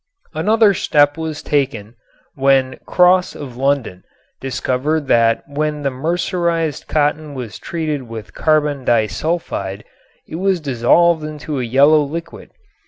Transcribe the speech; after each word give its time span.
Another 0.33 0.73
step 0.73 1.15
was 1.15 1.43
taken 1.43 1.93
when 2.33 2.79
Cross 2.87 3.35
of 3.35 3.55
London 3.55 4.03
discovered 4.39 5.05
that 5.05 5.43
when 5.47 5.83
the 5.83 5.91
mercerized 5.91 6.87
cotton 6.87 7.35
was 7.35 7.59
treated 7.59 8.09
with 8.09 8.33
carbon 8.33 8.83
disulfide 8.83 9.83
it 10.27 10.37
was 10.37 10.59
dissolved 10.59 11.39
to 11.41 11.59
a 11.59 11.63
yellow 11.65 12.01
liquid. 12.01 12.49